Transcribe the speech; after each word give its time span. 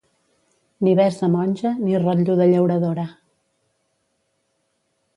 Ni 0.87 0.93
bes 0.99 1.19
de 1.25 1.29
monja, 1.35 1.75
ni 1.83 2.01
rotllo 2.05 2.39
de 2.41 2.49
llauradora. 2.55 3.07